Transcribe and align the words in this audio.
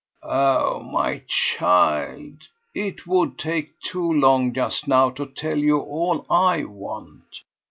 "Oh 0.23 0.79
my 0.81 1.21
child, 1.27 2.47
it 2.73 3.05
would 3.05 3.37
take 3.37 3.79
too 3.81 4.11
long 4.11 4.51
just 4.51 4.87
now 4.87 5.11
to 5.11 5.27
tell 5.27 5.59
you 5.59 5.77
all 5.79 6.25
I 6.27 6.63
want! 6.63 7.43